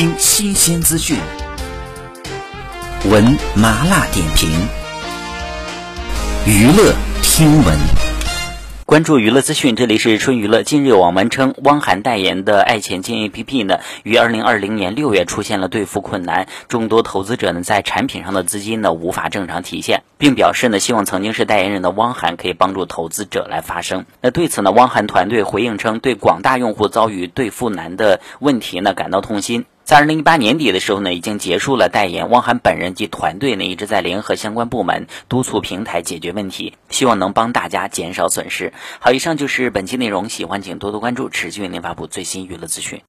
[0.00, 1.18] 听新鲜资讯，
[3.10, 3.22] 闻
[3.54, 4.48] 麻辣点评，
[6.46, 7.78] 娱乐听闻。
[8.86, 10.62] 关注娱乐资讯，这里是春娱乐。
[10.62, 24.06] 近日，网文称汪涵代言的爱钱金 A P P 呢，于二零二零年六月出现了兑付困难，众多投资者呢在产品上的资金呢无法正常提现，并表示呢希望曾经是代言人的汪涵可以帮助投资者来发声。
[24.22, 29.66] 那对此呢，汪涵团队回应称，对广大用户遭遇兑付难的问题呢感到痛心。
[29.84, 32.30] 在二零一八年底的时候呢，已经结束了代言。
[32.30, 38.72] 汪涵本人及团队呢，一直在联合相关部门督促平台解决问题，希望能帮大家减少损失。
[38.98, 42.98] 好，以上就是本期内容，喜欢请多多关注，持续为您发布最新娱乐资讯。